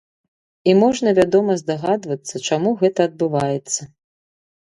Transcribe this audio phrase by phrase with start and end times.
[0.71, 3.81] І можна, вядома, здагадвацца, чаму гэта адбываецца.